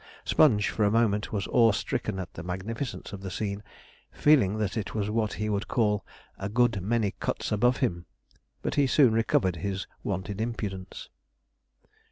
Sponge, 0.25 0.71
for 0.71 0.83
a 0.83 0.89
moment, 0.89 1.31
was 1.31 1.45
awe 1.51 1.71
stricken 1.71 2.17
at 2.17 2.33
the 2.33 2.41
magnificence 2.41 3.13
of 3.13 3.21
the 3.21 3.29
scene, 3.29 3.61
feeling 4.11 4.57
that 4.57 4.75
it 4.75 4.95
was 4.95 5.11
what 5.11 5.33
he 5.33 5.47
would 5.47 5.67
call 5.67 6.03
'a 6.39 6.49
good 6.49 6.81
many 6.81 7.11
cuts 7.19 7.51
above 7.51 7.77
him'; 7.77 8.07
but 8.63 8.73
he 8.73 8.87
soon 8.87 9.13
recovered 9.13 9.57
his 9.57 9.85
wonted 10.03 10.41
impudence. 10.41 11.09